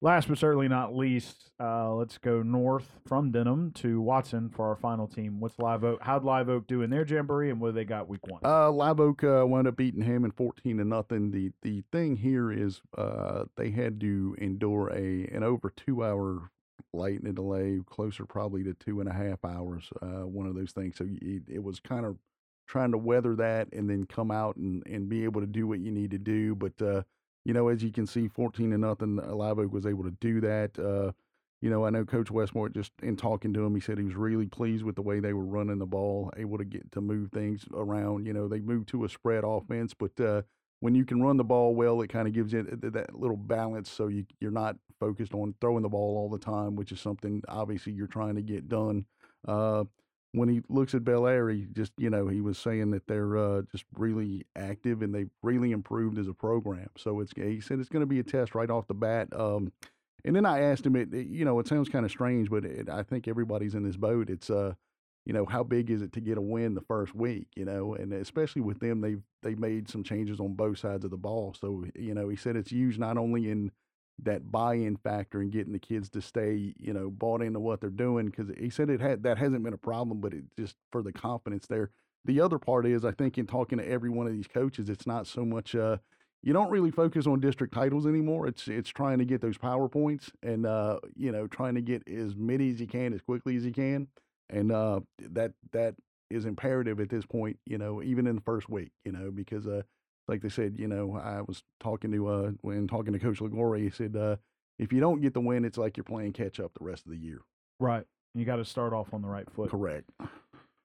Last 0.01 0.29
but 0.29 0.39
certainly 0.39 0.69
not 0.69 0.95
least, 0.95 1.51
uh, 1.59 1.93
let's 1.93 2.19
go 2.19 2.41
north 2.41 3.01
from 3.05 3.33
Denham 3.33 3.73
to 3.73 4.01
Watson 4.01 4.49
for 4.49 4.69
our 4.69 4.77
final 4.77 5.09
team. 5.09 5.41
What's 5.41 5.59
Live 5.59 5.83
Oak? 5.83 6.01
How'd 6.01 6.23
Live 6.23 6.49
Oak 6.49 6.69
do 6.69 6.83
in 6.83 6.91
their 6.91 7.05
jamboree, 7.05 7.51
and 7.51 7.61
what 7.61 7.75
they 7.75 7.85
got 7.85 8.09
week 8.09 8.25
one? 8.29 8.41
Uh, 8.45 8.71
Live 8.71 9.01
Oak 9.01 9.25
uh, 9.25 9.45
wound 9.45 9.67
up 9.67 9.77
beating 9.77 10.03
Hammond 10.03 10.37
fourteen 10.37 10.77
to 10.77 10.85
nothing. 10.85 11.33
The 11.33 11.51
the 11.63 11.83
thing 11.91 12.15
here 12.15 12.53
is 12.53 12.81
uh, 12.97 13.47
they 13.57 13.71
had 13.71 14.01
to 14.03 14.37
endure 14.39 14.89
a 14.91 15.27
an 15.35 15.43
over 15.43 15.73
two 15.77 16.05
hour 16.05 16.51
lightning 16.95 17.35
delay, 17.35 17.81
closer 17.85 18.25
probably 18.25 18.63
to 18.63 18.75
two 18.75 19.01
and 19.01 19.09
a 19.09 19.13
half 19.13 19.45
hours. 19.45 19.91
Uh, 20.01 20.27
one 20.27 20.47
of 20.47 20.55
those 20.55 20.71
things. 20.71 20.97
So 20.97 21.07
it, 21.21 21.43
it 21.49 21.63
was 21.63 21.81
kind 21.81 22.07
of 22.07 22.19
trying 22.69 22.93
to 22.93 22.99
weather 22.99 23.35
that 23.35 23.73
and 23.73 23.91
then 23.91 24.07
come 24.07 24.31
out 24.31 24.55
and, 24.55 24.83
and 24.87 25.09
be 25.09 25.25
able 25.25 25.41
to 25.41 25.47
do 25.47 25.67
what 25.67 25.81
you 25.81 25.91
need 25.91 26.13
to 26.13 26.19
do, 26.19 26.55
but 26.55 26.81
uh, 26.81 27.03
you 27.49 27.55
know, 27.55 27.69
as 27.69 27.83
you 27.83 27.91
can 27.91 28.07
see, 28.07 28.29
14 28.29 28.73
to 28.73 28.79
nothing, 28.79 29.19
uh, 29.19 29.35
Live 29.35 29.59
Oak 29.59 29.73
was 29.73 29.87
able 29.87 30.05
to 30.05 30.11
do 30.21 30.39
that. 30.43 30.79
Uh, 30.79 31.13
you 31.63 31.71
know, 31.71 31.83
I 31.87 31.89
know 31.89 32.05
Coach 32.05 32.31
Westmore 32.31 32.69
just 32.69 32.93
in 33.03 33.17
talking 33.17 33.55
to 33.55 33.65
him, 33.65 33.75
he 33.75 33.81
said 33.81 33.97
he 33.97 34.05
was 34.05 34.17
really 34.17 34.45
pleased 34.45 34.85
with 34.85 34.97
the 34.97 35.03
way 35.03 35.19
they 35.19 35.33
were 35.33 35.47
running 35.47 35.79
the 35.79 35.87
ball, 35.87 36.31
able 36.37 36.59
to 36.59 36.65
get 36.67 36.93
to 36.93 37.01
move 37.01 37.33
things 37.33 37.65
around. 37.73 38.27
You 38.27 38.35
know, 38.35 38.49
they 38.49 38.61
moved 38.61 38.91
to 38.91 39.07
a 39.07 39.09
spread 39.09 39.45
offense, 39.47 39.95
but 39.95 40.21
uh, 40.21 40.43
when 40.81 40.95
you 40.95 41.07
can 41.07 41.23
run 41.23 41.39
the 41.39 41.43
ball 41.43 41.75
well, 41.75 42.03
it 42.03 42.09
kind 42.09 42.29
of 42.29 42.35
gives 42.35 42.53
you 42.53 42.65
that 42.65 43.19
little 43.19 43.39
balance, 43.39 43.91
so 43.91 44.09
you 44.09 44.27
you're 44.41 44.51
not 44.51 44.77
focused 45.01 45.33
on 45.33 45.55
throwing 45.59 45.83
the 45.83 45.89
ball 45.89 46.19
all 46.19 46.29
the 46.29 46.39
time, 46.39 46.77
which 46.77 46.93
is 46.93 47.01
something 47.01 47.43
obviously 47.49 47.95
you're 47.95 48.07
trying 48.07 48.35
to 48.35 48.43
get 48.43 48.69
done. 48.69 49.07
Uh, 49.47 49.85
when 50.33 50.49
he 50.49 50.61
looks 50.69 50.95
at 50.95 51.05
Bel 51.05 51.23
Belaire, 51.23 51.55
he 51.55 51.67
just 51.73 51.93
you 51.99 52.11
know 52.11 52.29
he 52.29 52.41
was 52.41 52.59
saying 52.59 52.91
that 52.91 53.07
they're 53.07 53.37
uh, 53.37 53.63
just 53.73 53.85
really 53.97 54.47
active 54.57 55.03
and 55.03 55.15
they've 55.15 55.31
really 55.43 55.73
improved 55.73 56.19
as 56.19 56.29
a 56.29 56.35
program. 56.35 56.89
So 56.97 57.21
it's 57.21 57.33
he 57.37 57.61
said 57.61 57.81
it's 57.81 57.89
going 57.89 58.01
to 58.01 58.07
be 58.07 58.21
a 58.21 58.25
test 58.25 58.55
right 58.55 58.71
off 58.71 58.87
the 58.87 58.95
bat. 58.95 59.29
Um, 59.33 59.73
and 60.25 60.35
then 60.35 60.47
I 60.47 60.61
asked 60.61 60.85
him, 60.85 60.97
it, 60.97 61.13
it 61.15 61.29
you 61.29 61.45
know, 61.45 61.59
it 61.59 61.69
sounds 61.69 61.89
kind 61.89 62.05
of 62.05 62.11
strange, 62.11 62.51
but 62.51 62.65
it, 62.65 62.89
I 62.89 63.03
think 63.03 63.29
everybody's 63.29 63.75
in 63.75 63.85
this 63.85 63.97
boat. 63.97 64.31
It's, 64.31 64.51
uh, 64.51 64.75
you 65.25 65.33
know, 65.33 65.47
how 65.47 65.63
big 65.63 65.91
is 65.91 66.03
it 66.03 66.13
to 66.15 66.21
get 66.21 66.39
a 66.39 66.43
win 66.43 66.75
the 66.75 66.81
first 66.81 67.15
week, 67.15 67.49
you 67.55 67.65
know, 67.65 67.95
and 67.95 68.13
especially 68.13 68.63
with 68.63 68.81
them, 68.81 69.01
they've, 69.01 69.23
they 69.43 69.55
made 69.55 69.89
some 69.89 70.03
changes 70.03 70.41
on 70.41 70.55
both 70.55 70.79
sides 70.79 71.05
of 71.05 71.11
the 71.11 71.17
ball. 71.17 71.55
So, 71.59 71.85
you 71.95 72.15
know, 72.15 72.29
he 72.29 72.37
said 72.37 72.57
it's 72.57 72.73
used 72.73 72.99
not 72.99 73.17
only 73.17 73.51
in 73.51 73.71
that 74.23 74.51
buy-in 74.51 74.97
factor 74.97 75.41
and 75.41 75.53
getting 75.53 75.73
the 75.73 75.79
kids 75.79 76.11
to 76.11 76.21
stay, 76.21 76.75
you 76.79 76.93
know, 76.93 77.11
bought 77.11 77.43
into 77.43 77.61
what 77.61 77.81
they're 77.81 77.91
doing. 77.91 78.31
Cause 78.31 78.51
he 78.59 78.71
said 78.71 78.91
it 78.91 79.01
had, 79.01 79.23
that 79.23 79.39
hasn't 79.39 79.63
been 79.63 79.75
a 79.75 79.79
problem, 79.79 80.21
but 80.21 80.35
it 80.35 80.45
just 80.59 80.77
for 80.91 81.03
the 81.03 81.13
confidence 81.13 81.67
there. 81.67 81.91
The 82.25 82.41
other 82.41 82.59
part 82.59 82.85
is, 82.85 83.05
I 83.05 83.13
think 83.13 83.39
in 83.39 83.47
talking 83.47 83.79
to 83.79 83.89
every 83.89 84.11
one 84.11 84.27
of 84.27 84.33
these 84.33 84.49
coaches, 84.49 84.89
it's 84.89 85.07
not 85.07 85.27
so 85.27 85.45
much, 85.45 85.75
uh, 85.75 85.99
you 86.43 86.53
don't 86.53 86.71
really 86.71 86.91
focus 86.91 87.27
on 87.27 87.41
district 87.41 87.75
titles 87.75 88.07
anymore. 88.07 88.47
It's 88.47 88.69
it's 88.69 88.91
trying 88.91 89.19
to 89.19 89.25
get 89.25 89.41
those 89.41 89.59
powerpoints 89.59 90.31
and 90.43 90.67
uh, 90.67 90.99
you 91.17 91.33
know 91.33 91.47
trying 91.47 91.75
to 91.75 91.81
get 91.81 92.07
as 92.09 92.37
many 92.37 92.71
as 92.71 92.81
you 92.81 92.87
can 92.87 93.13
as 93.13 93.21
quickly 93.23 93.57
as 93.57 93.65
you 93.65 93.73
can, 93.73 94.07
and 94.49 94.71
uh, 94.71 95.01
that 95.19 95.53
that 95.73 95.95
is 96.31 96.45
imperative 96.45 97.01
at 97.01 97.09
this 97.09 97.27
point. 97.27 97.59
You 97.67 97.79
know, 97.79 98.03
even 98.03 98.27
in 98.27 98.37
the 98.37 98.43
first 98.43 98.69
week, 98.69 98.93
you 99.05 99.13
know, 99.13 99.31
because 99.33 99.67
uh, 99.67 99.83
like 100.29 100.43
they 100.43 100.49
said, 100.49 100.79
you 100.79 100.87
know, 100.87 101.17
I 101.17 101.41
was 101.41 101.63
talking 101.81 102.13
to 102.13 102.29
uh 102.29 102.51
when 102.61 102.87
talking 102.87 103.13
to 103.13 103.19
Coach 103.19 103.41
Lagore, 103.41 103.77
he 103.77 103.91
said 103.91 104.15
uh, 104.15 104.37
if 104.79 104.93
you 104.93 105.01
don't 105.01 105.21
get 105.21 105.35
the 105.35 105.41
win, 105.41 105.65
it's 105.65 105.79
like 105.79 105.97
you're 105.97 106.05
playing 106.05 106.35
catch 106.35 106.61
up 106.61 106.73
the 106.79 106.85
rest 106.85 107.07
of 107.07 107.13
the 107.13 107.19
year. 107.19 107.41
Right. 107.81 108.05
You 108.35 108.45
got 108.45 108.57
to 108.57 108.65
start 108.65 108.93
off 108.93 109.13
on 109.13 109.23
the 109.23 109.29
right 109.29 109.51
foot. 109.51 109.71
Correct. 109.71 110.11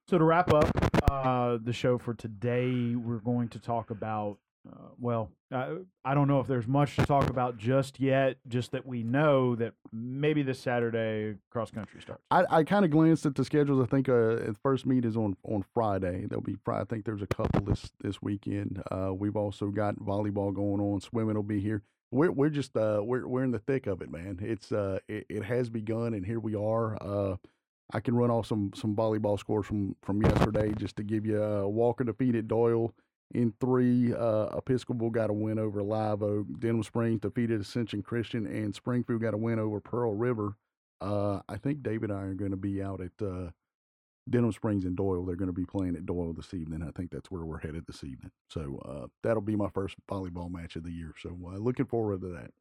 So 0.07 0.17
to 0.17 0.23
wrap 0.23 0.51
up 0.53 0.69
uh, 1.09 1.57
the 1.63 1.73
show 1.73 1.97
for 1.97 2.13
today, 2.13 2.95
we're 2.95 3.19
going 3.19 3.47
to 3.49 3.59
talk 3.59 3.89
about 3.89 4.37
uh, 4.71 4.89
well, 4.97 5.29
uh, 5.53 5.75
I 6.05 6.13
don't 6.13 6.27
know 6.27 6.39
if 6.39 6.47
there's 6.47 6.67
much 6.67 6.95
to 6.95 7.05
talk 7.05 7.29
about 7.29 7.57
just 7.57 7.99
yet. 7.99 8.37
Just 8.47 8.71
that 8.71 8.85
we 8.85 9.03
know 9.03 9.55
that 9.55 9.73
maybe 9.91 10.41
this 10.41 10.59
Saturday 10.59 11.35
cross 11.49 11.69
country 11.69 12.01
starts. 12.01 12.23
I, 12.31 12.45
I 12.49 12.63
kind 12.63 12.85
of 12.85 12.91
glanced 12.91 13.25
at 13.25 13.35
the 13.35 13.43
schedules. 13.43 13.81
I 13.81 13.85
think 13.85 14.07
uh, 14.07 14.13
the 14.13 14.55
first 14.63 14.85
meet 14.85 15.03
is 15.03 15.17
on 15.17 15.35
on 15.43 15.65
Friday. 15.73 16.25
There'll 16.27 16.41
be 16.41 16.57
Friday. 16.63 16.81
I 16.81 16.85
think 16.85 17.05
there's 17.05 17.21
a 17.21 17.27
couple 17.27 17.61
this 17.61 17.91
this 18.01 18.21
weekend. 18.21 18.81
Uh, 18.89 19.13
we've 19.13 19.35
also 19.35 19.67
got 19.67 19.95
volleyball 19.99 20.53
going 20.53 20.79
on. 20.79 21.01
Swimming 21.01 21.35
will 21.35 21.43
be 21.43 21.59
here. 21.59 21.83
We're 22.11 22.31
we're 22.31 22.49
just 22.49 22.77
uh 22.77 23.01
we're 23.03 23.27
we're 23.27 23.43
in 23.43 23.51
the 23.51 23.59
thick 23.59 23.85
of 23.87 24.01
it, 24.01 24.11
man. 24.11 24.39
It's 24.41 24.71
uh 24.71 24.99
it, 25.09 25.25
it 25.29 25.43
has 25.43 25.69
begun, 25.69 26.13
and 26.13 26.25
here 26.25 26.39
we 26.39 26.55
are. 26.55 26.97
Uh, 27.01 27.35
I 27.91 27.99
can 27.99 28.15
run 28.15 28.31
off 28.31 28.47
some 28.47 28.71
some 28.75 28.95
volleyball 28.95 29.37
scores 29.37 29.65
from 29.65 29.95
from 30.01 30.21
yesterday 30.21 30.71
just 30.77 30.95
to 30.97 31.03
give 31.03 31.25
you. 31.25 31.43
Uh, 31.43 31.67
Walker 31.67 32.03
defeated 32.03 32.47
Doyle 32.47 32.93
in 33.33 33.53
three, 33.59 34.13
uh, 34.13 34.57
Episcopal 34.57 35.09
got 35.09 35.29
a 35.29 35.33
win 35.33 35.59
over 35.59 35.81
Live 35.81 36.21
Oak. 36.21 36.47
Denham 36.59 36.83
Springs 36.83 37.21
defeated 37.21 37.61
Ascension 37.61 38.03
Christian, 38.03 38.45
and 38.45 38.75
Springfield 38.75 39.21
got 39.21 39.33
a 39.33 39.37
win 39.37 39.59
over 39.59 39.79
Pearl 39.79 40.13
River. 40.13 40.55
Uh, 41.01 41.39
I 41.49 41.57
think 41.57 41.83
David 41.83 42.11
and 42.11 42.19
I 42.19 42.23
are 42.23 42.33
going 42.33 42.51
to 42.51 42.57
be 42.57 42.81
out 42.81 43.01
at 43.01 43.25
uh, 43.25 43.49
Denham 44.29 44.51
Springs 44.51 44.85
and 44.85 44.95
Doyle. 44.95 45.25
They're 45.25 45.35
going 45.35 45.47
to 45.47 45.53
be 45.53 45.65
playing 45.65 45.95
at 45.95 46.05
Doyle 46.05 46.33
this 46.33 46.53
evening. 46.53 46.83
I 46.83 46.91
think 46.91 47.11
that's 47.11 47.29
where 47.29 47.43
we're 47.43 47.59
headed 47.59 47.85
this 47.87 48.03
evening. 48.03 48.31
So 48.49 48.79
uh, 48.85 49.07
that'll 49.21 49.41
be 49.41 49.55
my 49.55 49.69
first 49.69 49.95
volleyball 50.09 50.51
match 50.51 50.75
of 50.75 50.83
the 50.83 50.91
year. 50.91 51.13
So 51.19 51.37
uh, 51.45 51.57
looking 51.57 51.85
forward 51.85 52.21
to 52.21 52.29
that. 52.29 52.51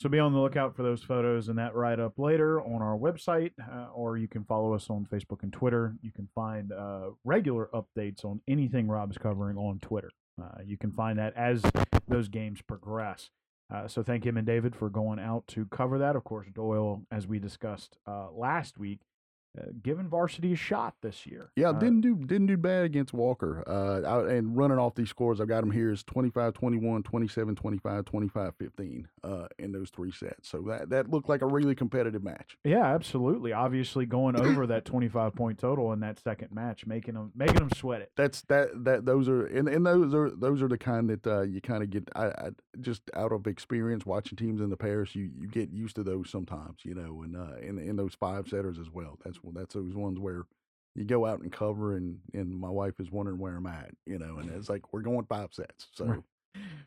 So 0.00 0.08
be 0.08 0.20
on 0.20 0.32
the 0.32 0.38
lookout 0.38 0.76
for 0.76 0.84
those 0.84 1.02
photos 1.02 1.48
and 1.48 1.58
that 1.58 1.74
write 1.74 1.98
up 1.98 2.20
later 2.20 2.60
on 2.60 2.82
our 2.82 2.96
website, 2.96 3.50
uh, 3.60 3.88
or 3.92 4.16
you 4.16 4.28
can 4.28 4.44
follow 4.44 4.72
us 4.72 4.88
on 4.90 5.08
Facebook 5.12 5.42
and 5.42 5.52
Twitter. 5.52 5.96
You 6.02 6.12
can 6.12 6.28
find 6.36 6.70
uh, 6.70 7.10
regular 7.24 7.68
updates 7.74 8.24
on 8.24 8.40
anything 8.46 8.86
Rob's 8.86 9.18
covering 9.18 9.56
on 9.56 9.80
Twitter. 9.80 10.10
Uh, 10.40 10.62
you 10.64 10.78
can 10.78 10.92
find 10.92 11.18
that 11.18 11.34
as 11.36 11.62
those 12.06 12.28
games 12.28 12.62
progress. 12.62 13.30
Uh, 13.74 13.88
so 13.88 14.04
thank 14.04 14.24
him 14.24 14.36
and 14.36 14.46
David 14.46 14.76
for 14.76 14.88
going 14.88 15.18
out 15.18 15.46
to 15.48 15.66
cover 15.66 15.98
that. 15.98 16.14
Of 16.14 16.22
course, 16.22 16.46
Doyle, 16.54 17.02
as 17.10 17.26
we 17.26 17.40
discussed 17.40 17.98
uh, 18.06 18.28
last 18.30 18.78
week, 18.78 19.00
uh, 19.56 19.66
giving 19.82 20.08
varsity 20.08 20.52
a 20.52 20.56
shot 20.56 20.94
this 21.02 21.26
year. 21.26 21.50
Yeah, 21.56 21.70
Uh, 21.70 21.72
didn't 21.72 22.00
do 22.00 22.16
didn't 22.16 22.46
do 22.46 22.56
bad 22.56 22.84
against 22.84 23.12
Walker. 23.12 23.64
Uh, 23.66 24.02
I, 24.02 24.32
and 24.34 24.56
running 24.56 24.78
off 24.78 24.94
these 24.94 25.08
scores, 25.08 25.40
I've 25.40 25.48
got 25.48 25.60
them 25.60 25.70
here 25.70 25.90
is 25.90 26.04
25-21, 26.04 27.02
27-25, 27.02 28.04
25-15 28.04 29.04
uh, 29.24 29.46
in 29.58 29.72
those 29.72 29.90
three 29.90 30.10
sets. 30.10 30.48
So 30.48 30.60
that 30.68 30.90
that 30.90 31.10
looked 31.10 31.28
like 31.28 31.42
a 31.42 31.46
really 31.46 31.74
competitive 31.74 32.22
match. 32.22 32.58
Yeah, 32.64 32.84
absolutely. 32.84 33.52
Obviously, 33.52 34.06
going 34.06 34.36
over 34.36 34.66
that 34.66 34.84
twenty-five 34.84 35.34
point 35.34 35.58
total 35.58 35.92
in 35.92 36.00
that 36.00 36.18
second 36.18 36.52
match, 36.52 36.86
making 36.86 37.14
them 37.14 37.32
making 37.34 37.56
them 37.56 37.70
sweat 37.74 38.02
it. 38.02 38.12
That's 38.16 38.42
that 38.42 38.68
that 38.84 39.06
those 39.06 39.28
are 39.28 39.46
and, 39.46 39.68
and 39.68 39.84
those 39.86 40.14
are 40.14 40.30
those 40.30 40.62
are 40.62 40.68
the 40.68 40.78
kind 40.78 41.08
that 41.10 41.26
uh, 41.26 41.42
you 41.42 41.60
kind 41.60 41.82
of 41.82 41.90
get 41.90 42.08
I, 42.14 42.26
I, 42.26 42.50
just 42.80 43.02
out 43.14 43.32
of 43.32 43.46
experience 43.46 44.06
watching 44.06 44.36
teams 44.36 44.60
in 44.60 44.70
the 44.70 44.76
pairs. 44.76 45.14
You 45.14 45.30
you 45.38 45.48
get 45.48 45.70
used 45.70 45.96
to 45.96 46.02
those 46.02 46.30
sometimes, 46.30 46.80
you 46.84 46.94
know, 46.94 47.22
and 47.22 47.36
uh, 47.36 47.56
in 47.60 47.78
in 47.78 47.96
those 47.96 48.14
five 48.14 48.48
setters 48.48 48.78
as 48.78 48.90
well. 48.90 49.18
That's 49.24 49.37
that's 49.54 49.74
those 49.74 49.94
ones 49.94 50.18
where 50.18 50.42
you 50.94 51.04
go 51.04 51.26
out 51.26 51.40
and 51.40 51.52
cover 51.52 51.96
and 51.96 52.18
and 52.34 52.50
my 52.58 52.68
wife 52.70 52.94
is 52.98 53.10
wondering 53.10 53.38
where 53.38 53.56
I'm 53.56 53.66
at, 53.66 53.90
you 54.06 54.18
know, 54.18 54.38
and 54.38 54.50
it's 54.50 54.68
like 54.68 54.92
we're 54.92 55.02
going 55.02 55.26
five 55.26 55.52
sets, 55.52 55.86
so 55.94 56.24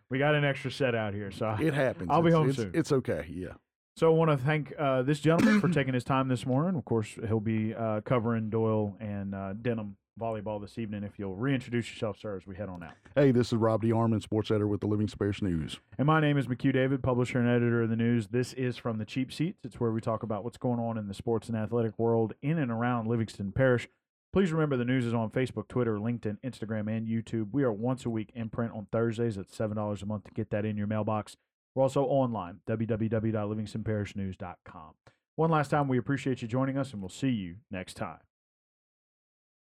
We 0.10 0.20
got 0.20 0.36
an 0.36 0.44
extra 0.44 0.72
set 0.72 0.96
out 0.96 1.14
here, 1.14 1.32
so 1.32 1.56
it 1.60 1.74
happens. 1.86 2.10
I'll 2.12 2.22
be 2.22 2.28
It's- 2.30 2.38
home 2.40 2.50
it's, 2.50 2.58
soon. 2.58 2.72
It's 2.74 2.92
okay, 2.92 3.26
yeah. 3.30 3.54
So 3.98 4.08
I 4.08 4.18
want 4.18 4.32
to 4.32 4.38
thank 4.38 4.74
uh, 4.80 5.02
this 5.04 5.20
gentleman 5.20 5.60
for 5.60 5.68
taking 5.74 5.94
his 5.94 6.04
time 6.06 6.30
this 6.30 6.46
morning. 6.46 6.78
Of 6.78 6.86
course, 6.86 7.18
he'll 7.28 7.42
be 7.42 7.76
uh, 7.76 8.02
covering 8.02 8.50
Doyle 8.50 8.96
and 9.02 9.36
uh, 9.36 9.54
Denham 9.54 9.98
volleyball 10.20 10.62
this 10.62 10.78
evening. 10.78 11.04
If 11.04 11.18
you'll 11.18 11.36
reintroduce 11.36 11.92
yourself, 11.92 12.20
sir, 12.20 12.36
as 12.36 12.46
we 12.46 12.56
head 12.56 12.70
on 12.70 12.84
out. 12.84 12.94
Hey, 13.16 13.32
this 13.32 13.48
is 13.48 13.54
Rob 13.54 13.84
DeArmond, 13.84 14.22
sports 14.22 14.52
editor 14.52 14.68
with 14.68 14.82
the 14.82 14.88
Livingston 14.88 15.18
Parish 15.18 15.42
News. 15.42 15.80
And 15.98 16.06
my 16.06 16.20
name 16.20 16.38
is 16.38 16.48
McHugh 16.48 16.74
David, 16.74 17.04
publisher 17.04 17.40
and 17.40 17.50
editor 17.50 17.84
of 17.84 17.90
the 17.90 17.96
news. 17.96 18.28
This 18.28 18.54
is 18.54 18.78
from 18.78 18.98
the 18.98 19.06
cheap 19.06 19.34
seats. 19.34 19.60
It's 19.64 19.80
where 19.80 19.92
we 19.92 20.02
talk 20.02 20.24
about 20.24 20.44
what's 20.44 20.58
going 20.58 20.80
on 20.80 20.98
in 20.98 21.08
the 21.08 21.14
sports 21.14 21.48
and 21.48 21.58
athletic 21.58 21.98
world 21.98 22.34
in 22.42 22.58
and 22.58 22.72
around 22.72 23.08
Livingston 23.08 23.52
Parish. 23.52 23.88
Please 24.34 24.54
remember 24.54 24.78
the 24.78 24.86
news 24.86 25.06
is 25.06 25.14
on 25.14 25.30
Facebook, 25.30 25.68
Twitter, 25.68 25.98
LinkedIn, 25.98 26.38
Instagram, 26.42 26.88
and 26.88 27.06
YouTube. 27.06 27.50
We 27.52 27.64
are 27.64 27.74
once 27.74 28.06
a 28.06 28.10
week 28.10 28.32
in 28.34 28.50
print 28.50 28.72
on 28.74 28.88
Thursdays 28.92 29.38
at 29.38 29.52
$7 29.52 30.02
a 30.02 30.06
month 30.06 30.24
to 30.24 30.32
get 30.32 30.52
that 30.52 30.64
in 30.64 30.78
your 30.78 30.88
mailbox. 30.88 31.36
We're 31.76 31.84
also 31.84 32.06
online, 32.06 32.62
www.livingstonparishnews.com. 32.68 34.94
One 35.36 35.50
last 35.50 35.70
time, 35.70 35.88
we 35.88 35.98
appreciate 35.98 36.42
you 36.42 36.48
joining 36.48 36.78
us, 36.78 36.94
and 36.94 37.02
we'll 37.02 37.10
see 37.10 37.30
you 37.30 37.56
next 37.70 37.96
time. 37.96 38.20